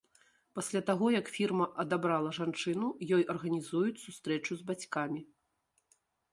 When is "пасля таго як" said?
0.59-1.27